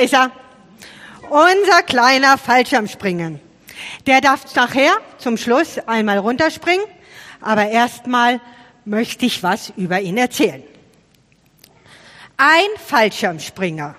[0.00, 0.30] ist er.
[1.30, 3.40] Unser kleiner Fallschirmspringen.
[4.06, 6.86] Der darf nachher zum Schluss einmal runterspringen,
[7.40, 8.40] aber erstmal
[8.84, 10.62] möchte ich was über ihn erzählen.
[12.36, 13.96] Ein Fallschirmspringer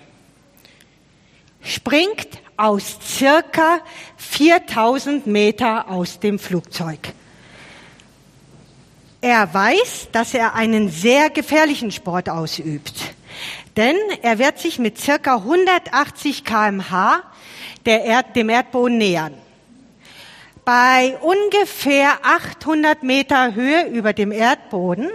[1.62, 3.80] springt aus circa
[4.18, 7.00] 4000 Meter aus dem Flugzeug.
[9.22, 12.94] Er weiß, dass er einen sehr gefährlichen Sport ausübt,
[13.80, 17.24] denn er wird sich mit circa 180 kmh
[17.86, 19.34] Erd dem Erdboden nähern.
[20.64, 25.10] Bei ungefähr 800 Meter Höhe über dem Erdboden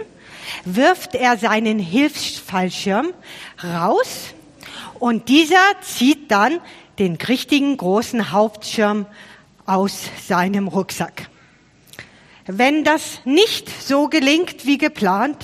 [0.65, 3.13] wirft er seinen Hilfsfallschirm
[3.63, 4.33] raus
[4.99, 6.59] und dieser zieht dann
[6.99, 9.05] den richtigen großen Hauptschirm
[9.65, 11.29] aus seinem Rucksack.
[12.47, 15.37] Wenn das nicht so gelingt wie geplant,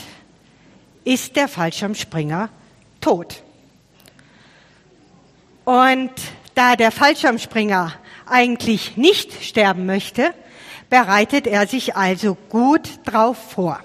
[1.06, 2.50] ist der Fallschirmspringer
[3.02, 3.44] tot.
[5.66, 6.12] Und
[6.56, 7.94] da der Fallschirmspringer
[8.26, 10.34] eigentlich nicht sterben möchte,
[10.90, 13.80] bereitet er sich also gut drauf vor.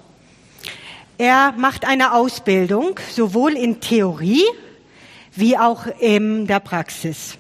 [1.19, 4.45] Er macht eine Ausbildung, sowohl in Theorie
[5.33, 7.37] wie auch in der Praxis.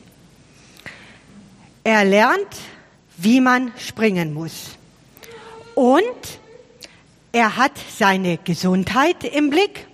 [1.84, 2.56] Er lernt,
[3.16, 4.76] wie man springen muss.
[5.74, 6.02] Und
[7.32, 9.86] er hat seine Gesundheit im Blick.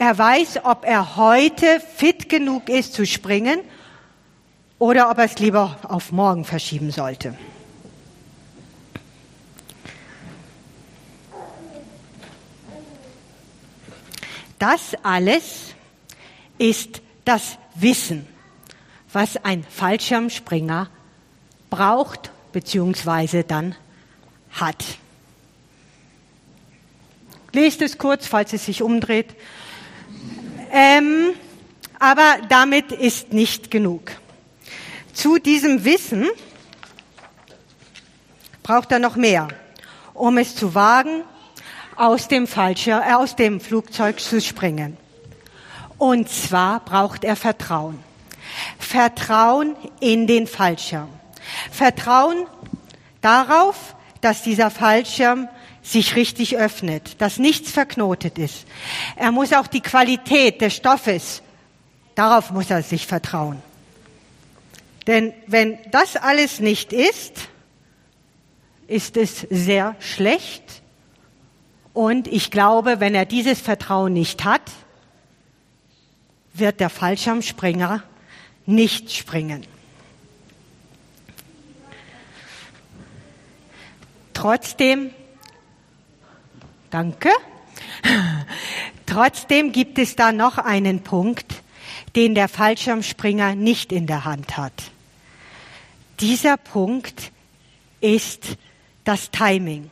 [0.00, 3.60] Er weiß, ob er heute fit genug ist zu springen
[4.78, 7.36] oder ob er es lieber auf morgen verschieben sollte.
[14.60, 15.74] Das alles
[16.58, 18.26] ist das Wissen,
[19.12, 20.88] was ein Fallschirmspringer
[21.70, 23.42] braucht bzw.
[23.42, 23.74] dann
[24.52, 24.84] hat.
[27.52, 29.34] Lest es kurz, falls es sich umdreht.
[30.72, 31.30] Ähm,
[31.98, 34.12] aber damit ist nicht genug.
[35.12, 36.28] Zu diesem Wissen
[38.62, 39.48] braucht er noch mehr,
[40.14, 41.22] um es zu wagen,
[41.96, 44.96] aus dem, Fallschirm, äh, aus dem Flugzeug zu springen.
[45.98, 47.98] Und zwar braucht er Vertrauen.
[48.78, 51.08] Vertrauen in den Fallschirm.
[51.72, 52.46] Vertrauen
[53.20, 55.48] darauf, dass dieser Fallschirm
[55.88, 58.66] sich richtig öffnet, dass nichts verknotet ist.
[59.16, 61.42] Er muss auch die Qualität des Stoffes,
[62.14, 63.62] darauf muss er sich vertrauen.
[65.06, 67.48] Denn wenn das alles nicht ist,
[68.86, 70.82] ist es sehr schlecht.
[71.94, 74.70] Und ich glaube, wenn er dieses Vertrauen nicht hat,
[76.52, 78.02] wird der Fallschirmspringer
[78.66, 79.66] nicht springen.
[84.34, 85.10] Trotzdem,
[86.90, 87.30] danke,
[89.06, 91.62] trotzdem gibt es da noch einen Punkt,
[92.16, 94.72] den der Fallschirmspringer nicht in der Hand hat.
[96.20, 97.32] Dieser Punkt
[98.00, 98.56] ist
[99.04, 99.90] das Timing.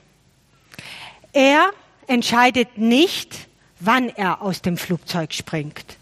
[1.33, 1.71] Er
[2.07, 3.49] entscheidet nicht,
[3.81, 5.99] wann er aus dem Flugzeug springt.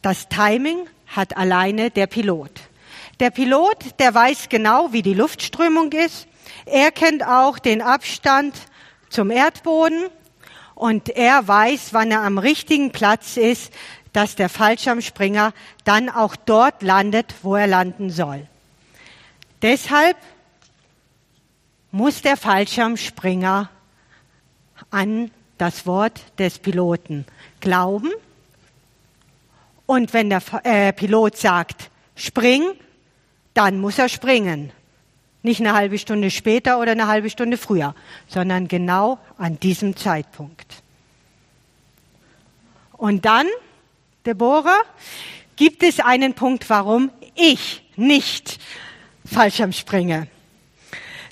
[0.00, 2.50] Das Timing hat alleine der Pilot.
[3.20, 6.26] Der Pilot, der weiß genau, wie die Luftströmung ist.
[6.66, 8.54] Er kennt auch den Abstand
[9.12, 10.06] zum Erdboden
[10.74, 13.72] und er weiß, wann er am richtigen Platz ist,
[14.12, 15.52] dass der Fallschirmspringer
[15.84, 18.46] dann auch dort landet, wo er landen soll.
[19.62, 20.16] Deshalb
[21.90, 23.70] muss der Fallschirmspringer
[24.90, 27.26] an das Wort des Piloten
[27.60, 28.10] glauben.
[29.86, 32.72] Und wenn der äh, Pilot sagt, spring,
[33.54, 34.72] dann muss er springen.
[35.42, 37.94] Nicht eine halbe Stunde später oder eine halbe Stunde früher,
[38.28, 40.82] sondern genau an diesem Zeitpunkt.
[42.92, 43.48] Und dann,
[44.24, 44.82] Deborah,
[45.56, 48.60] gibt es einen Punkt, warum ich nicht
[49.24, 50.28] Fallschirmspringe.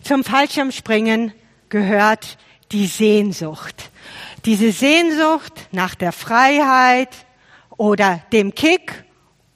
[0.02, 1.32] Zum Fallschirmspringen
[1.68, 2.38] gehört
[2.72, 3.90] die Sehnsucht.
[4.44, 7.10] Diese Sehnsucht nach der Freiheit
[7.76, 9.04] oder dem Kick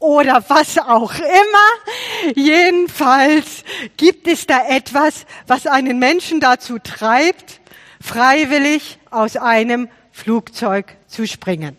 [0.05, 2.35] oder was auch immer.
[2.37, 3.65] Jedenfalls
[3.97, 7.61] gibt es da etwas, was einen Menschen dazu treibt,
[8.03, 11.75] freiwillig aus einem Flugzeug zu springen.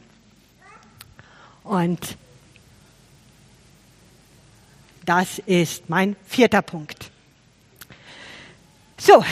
[1.64, 2.18] Und
[5.06, 7.12] das ist mein vierter Punkt.
[8.98, 9.24] So,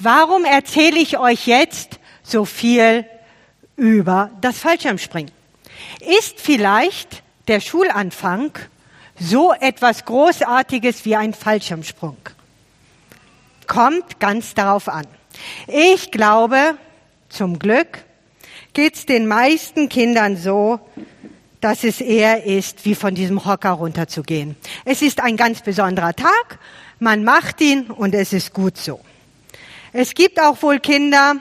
[0.00, 3.06] warum erzähle ich euch jetzt so viel
[3.76, 5.30] über das Fallschirmspringen?
[6.00, 8.52] Ist vielleicht der Schulanfang
[9.18, 12.16] so etwas Großartiges wie ein Fallschirmsprung?
[13.66, 15.06] Kommt ganz darauf an.
[15.66, 16.76] Ich glaube,
[17.28, 18.04] zum Glück
[18.72, 20.78] geht es den meisten Kindern so,
[21.60, 24.54] dass es eher ist, wie von diesem Hocker runterzugehen.
[24.84, 26.60] Es ist ein ganz besonderer Tag,
[27.00, 29.00] man macht ihn und es ist gut so.
[29.92, 31.34] Es gibt auch wohl Kinder,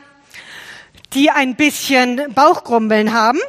[1.13, 3.39] die ein bisschen Bauchgrumbeln haben.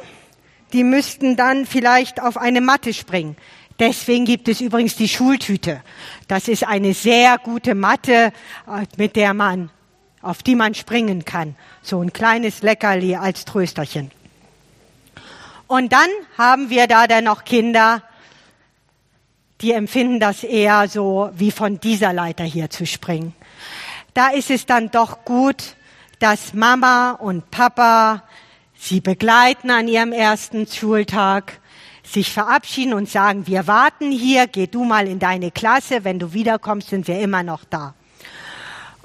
[0.73, 3.35] Die müssten dann vielleicht auf eine Matte springen.
[3.79, 5.81] Deswegen gibt es übrigens die Schultüte.
[6.27, 8.31] Das ist eine sehr gute Matte,
[8.67, 9.71] äh, mit der man,
[10.21, 11.55] auf die man springen kann.
[11.81, 14.11] So ein kleines Leckerli als Trösterchen.
[15.67, 18.03] Und dann haben wir da dann noch Kinder,
[19.61, 23.33] die empfinden das eher so, wie von dieser Leiter hier zu springen.
[24.13, 25.75] Da ist es dann doch gut,
[26.19, 28.23] dass Mama und Papa
[28.81, 31.59] sie begleiten an ihrem ersten Schultag,
[32.03, 36.33] sich verabschieden und sagen, wir warten hier, geh du mal in deine Klasse, wenn du
[36.33, 37.93] wiederkommst, sind wir immer noch da.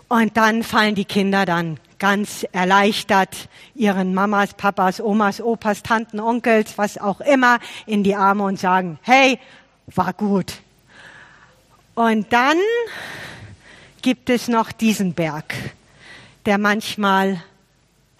[0.09, 6.79] Und dann fallen die Kinder dann ganz erleichtert ihren Mamas, Papas, Omas, Opas, Tanten, Onkels,
[6.79, 9.39] was auch immer in die Arme und sagen, hey,
[9.89, 10.55] war gut.
[11.95, 12.57] Und dann
[14.01, 15.55] gibt es noch diesen Berg,
[16.47, 17.43] der manchmal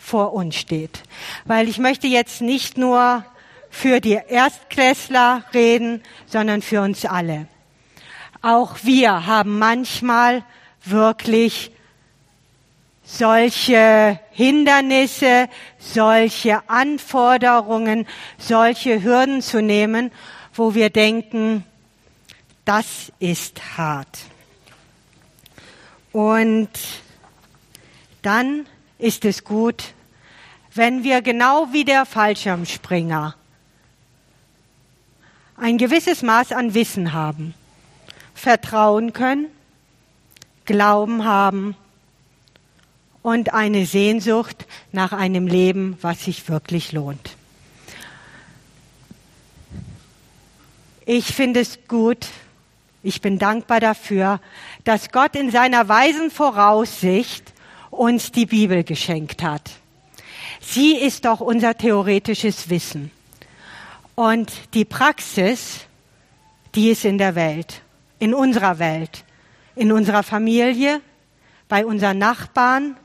[0.07, 1.03] vor uns steht.
[1.47, 3.25] Weil ich möchte jetzt nicht nur
[3.71, 7.49] für die Erstklässler reden, sondern für uns alle.
[8.41, 10.45] Auch wir haben manchmal
[10.85, 11.73] wirklich
[13.03, 15.49] solche Hindernisse,
[15.81, 18.07] solche Anforderungen,
[18.39, 20.13] solche Hürden zu nehmen,
[20.55, 21.65] wo wir denken,
[22.65, 24.19] das ist hart.
[26.13, 26.71] Und
[28.23, 28.67] dann
[28.99, 29.95] ist es gut,
[30.75, 33.35] wenn wir genau wie der Fallschirmspringer
[35.57, 37.55] ein gewisses Maß an Wissen haben,
[38.35, 39.47] vertrauen können,
[40.67, 41.77] Glauben haben
[43.23, 47.37] und eine Sehnsucht nach einem Leben, was sich wirklich lohnt.
[51.07, 52.27] Ich finde es gut,
[53.03, 54.41] ich bin dankbar dafür,
[54.85, 57.53] dass Gott in seiner weisen Voraussicht
[57.99, 59.71] uns die Bibel geschenkt hat.
[60.61, 63.11] Sie ist doch unser theoretisches Wissen.
[64.15, 65.81] Und die Praxis,
[66.75, 67.83] die ist in der Welt,
[68.19, 69.25] in unserer Welt,
[69.75, 71.01] in unserer Familie,
[71.69, 72.97] bei unseren Nachbarn,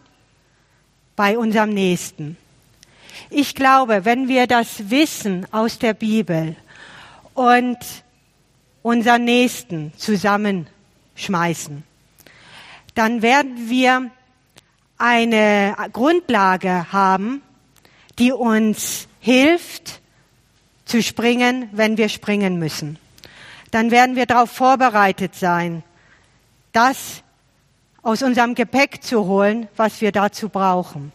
[1.16, 2.38] bei unserem Nächsten.
[3.30, 6.56] Ich glaube, wenn wir das Wissen aus der Bibel
[7.34, 7.78] und
[8.82, 11.84] unseren Nächsten zusammenschmeißen,
[12.96, 14.12] dann werden wir
[15.02, 17.42] eine Grundlage haben,
[18.20, 20.00] die uns hilft
[20.86, 23.00] zu springen, wenn wir springen müssen.
[23.72, 25.84] Dann werden wir darauf vorbereitet sein,
[26.72, 27.24] das
[28.04, 31.12] aus unserem Gepäck zu holen, was wir dazu brauchen.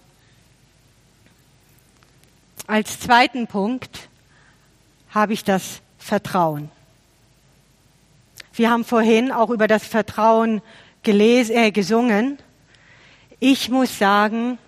[2.67, 4.09] Als zweiten Punkt
[5.11, 6.71] habe ich das Vertrauen.
[8.53, 10.62] Wir haben vorhin auch über das Vertrauen
[11.03, 12.38] gelesen, äh, gesungen.
[13.38, 14.59] Ich muss sagen,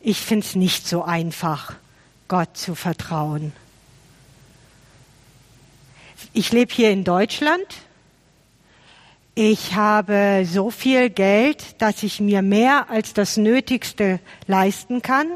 [0.00, 1.74] ich finde es nicht so einfach,
[2.28, 3.52] Gott zu vertrauen.
[6.32, 7.66] Ich lebe hier in Deutschland
[9.36, 15.26] ich habe so viel Geld, dass ich mir mehr als das Nötigste leisten kann.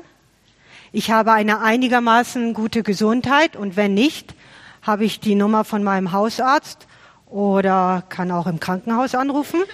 [0.92, 4.36] Ich habe eine einigermaßen gute Gesundheit und wenn nicht,
[4.82, 6.86] habe ich die Nummer von meinem Hausarzt
[7.26, 9.64] oder kann auch im Krankenhaus anrufen.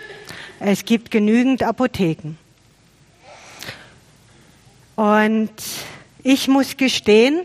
[0.60, 2.36] Es gibt genügend Apotheken.
[4.96, 5.52] Und
[6.22, 7.40] ich muss gestehen,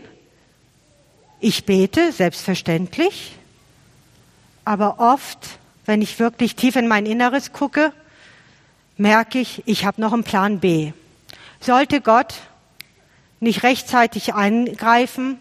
[1.40, 3.32] ich bete, selbstverständlich,
[4.64, 5.58] aber oft
[5.90, 7.92] wenn ich wirklich tief in mein Inneres gucke,
[8.96, 10.92] merke ich, ich habe noch einen Plan B.
[11.58, 12.34] Sollte Gott
[13.40, 15.40] nicht rechtzeitig eingreifen,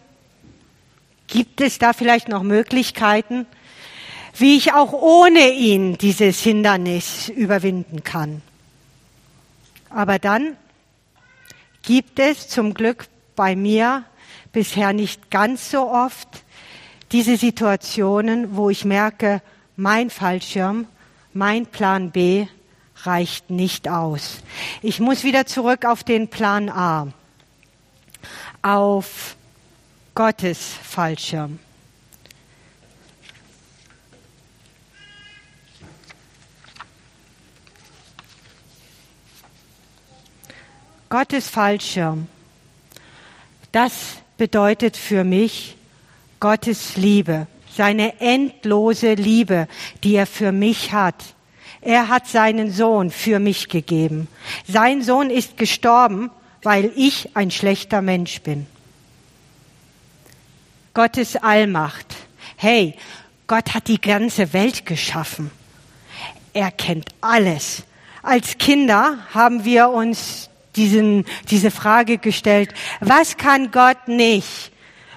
[1.28, 3.46] gibt es da vielleicht noch Möglichkeiten,
[4.40, 8.42] wie ich auch ohne ihn dieses Hindernis überwinden kann.
[9.90, 10.56] Aber dann
[11.84, 14.06] gibt es zum Glück bei mir
[14.52, 16.28] bisher nicht ganz so oft
[17.12, 19.42] diese Situationen, wo ich merke,
[19.76, 20.88] mein Fallschirm,
[21.34, 22.48] mein Plan B
[23.04, 24.40] reicht nicht aus.
[24.82, 27.08] Ich muss wieder zurück auf den Plan A,
[28.62, 29.36] auf
[30.16, 31.60] Gottes Fallschirm.
[41.10, 42.28] Gottes Fallschirm,
[43.72, 45.76] das bedeutet für mich
[46.40, 49.68] Gottes Liebe seine endlose Liebe,
[50.04, 51.16] die er für mich hat.
[51.82, 54.28] Er hat seinen Sohn für mich gegeben.
[54.68, 56.30] Sein Sohn ist gestorben,
[56.62, 58.68] weil ich ein schlechter Mensch bin.
[60.94, 62.18] Gottes Allmacht.
[62.58, 62.96] Hey,
[63.48, 65.50] Gott hat die ganze Welt geschaffen.
[66.52, 67.84] Er kennt alles.
[68.22, 74.72] Als Kinder haben wir uns diesen, diese Frage gestellt, was kann Gott nicht?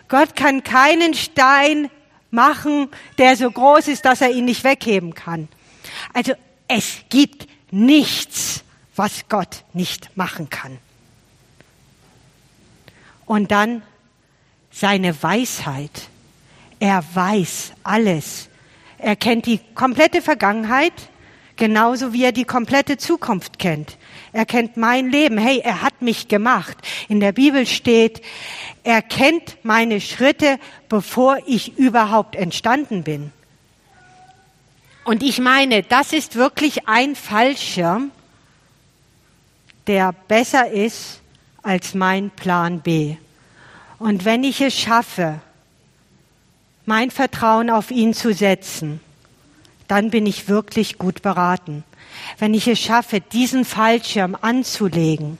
[0.08, 1.88] Gott kann keinen Stein
[2.30, 2.88] machen,
[3.18, 5.48] der so groß ist, dass er ihn nicht wegheben kann.
[6.12, 6.32] Also
[6.66, 8.64] es gibt nichts,
[8.96, 10.78] was Gott nicht machen kann.
[13.24, 13.82] Und dann
[14.70, 16.08] seine Weisheit.
[16.80, 18.48] Er weiß alles.
[18.98, 20.92] Er kennt die komplette Vergangenheit,
[21.56, 23.96] genauso wie er die komplette Zukunft kennt.
[24.32, 25.38] Er kennt mein Leben.
[25.38, 26.76] Hey, er hat mich gemacht.
[27.08, 28.22] In der Bibel steht,
[28.82, 33.32] er kennt meine Schritte, bevor ich überhaupt entstanden bin.
[35.04, 38.10] Und ich meine, das ist wirklich ein Fallschirm,
[39.86, 41.20] der besser ist
[41.62, 43.16] als mein Plan B.
[43.98, 45.40] Und wenn ich es schaffe,
[46.86, 49.00] mein Vertrauen auf ihn zu setzen,
[49.92, 51.84] dann bin ich wirklich gut beraten.
[52.38, 55.36] Wenn ich es schaffe, diesen Fallschirm anzulegen,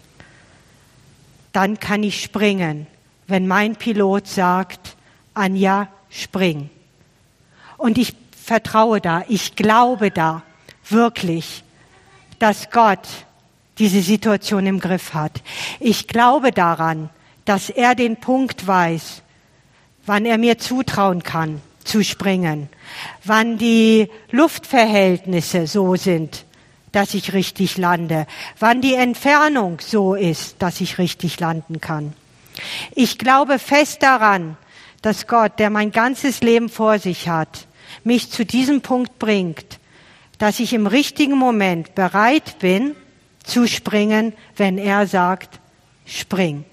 [1.53, 2.87] dann kann ich springen,
[3.27, 4.99] wenn mein Pilot sagt,
[5.33, 6.69] Anja, spring.
[7.79, 10.43] Und ich vertraue da, ich glaube da
[10.87, 11.65] wirklich,
[12.39, 13.09] dass Gott
[13.79, 15.41] diese Situation im Griff hat.
[15.81, 17.09] Ich glaube daran,
[17.47, 19.23] dass er den Punkt weiß,
[20.05, 22.69] wann er mir zutrauen kann zu springen,
[23.25, 26.45] wann die Luftverhältnisse so sind,
[26.93, 28.27] dass ich richtig lande,
[28.59, 32.13] wann die Entfernung so ist, dass ich richtig landen kann.
[32.95, 34.57] Ich glaube fest daran,
[35.01, 37.67] dass Gott, der mein ganzes Leben vor sich hat,
[38.05, 39.79] mich zu diesem Punkt bringt,
[40.39, 42.95] dass ich im richtigen Moment bereit bin
[43.43, 45.61] zu springen, wenn er sagt,
[46.07, 46.65] spring.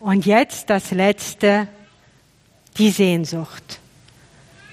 [0.00, 1.66] Und jetzt das Letzte,
[2.78, 3.80] die Sehnsucht.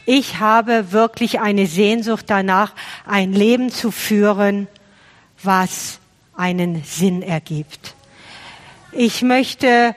[0.06, 2.74] Ich habe wirklich eine Sehnsucht danach,
[3.06, 4.68] ein Leben zu führen,
[5.42, 6.00] was
[6.36, 7.96] einen Sinn ergibt.
[8.92, 9.96] Ich möchte,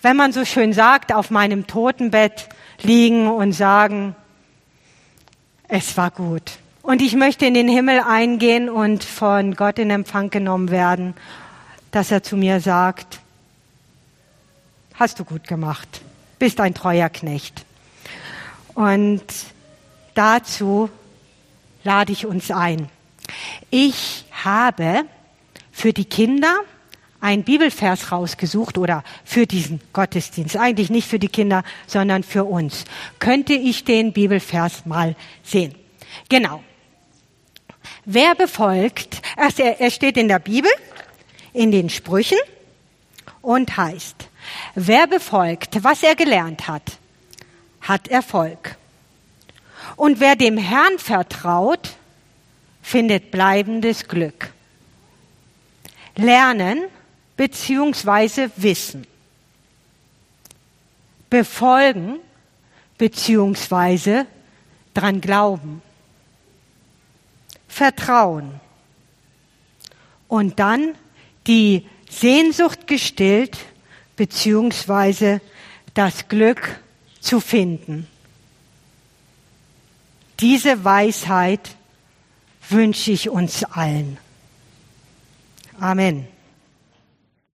[0.00, 2.48] wenn man so schön sagt, auf meinem Totenbett
[2.82, 4.14] liegen und sagen,
[5.66, 6.52] es war gut.
[6.82, 11.14] Und ich möchte in den Himmel eingehen und von Gott in Empfang genommen werden,
[11.90, 13.20] dass er zu mir sagt,
[14.94, 16.02] hast du gut gemacht,
[16.38, 17.64] bist ein treuer Knecht.
[18.74, 19.24] Und
[20.14, 20.90] dazu
[21.82, 22.88] lade ich uns ein.
[23.70, 25.04] Ich habe
[25.72, 26.60] für die Kinder
[27.20, 30.56] einen Bibelvers rausgesucht oder für diesen Gottesdienst.
[30.56, 32.84] Eigentlich nicht für die Kinder, sondern für uns.
[33.18, 35.74] Könnte ich den Bibelvers mal sehen?
[36.28, 36.62] Genau.
[38.04, 40.70] Wer befolgt, er steht in der Bibel,
[41.54, 42.38] in den Sprüchen
[43.40, 44.23] und heißt,
[44.74, 46.98] wer befolgt, was er gelernt hat,
[47.80, 48.76] hat Erfolg.
[49.96, 51.96] Und wer dem Herrn vertraut,
[52.82, 54.52] findet bleibendes Glück.
[56.16, 56.84] Lernen
[57.36, 59.06] beziehungsweise Wissen.
[61.30, 62.20] Befolgen
[62.98, 64.26] beziehungsweise
[64.92, 65.82] dran glauben.
[67.66, 68.60] Vertrauen.
[70.28, 70.94] Und dann
[71.46, 73.58] die Sehnsucht gestillt
[74.16, 75.40] beziehungsweise
[75.94, 76.80] das Glück
[77.20, 78.06] zu finden.
[80.40, 81.76] Diese Weisheit
[82.68, 84.18] wünsche ich uns allen.
[85.78, 86.33] Amen.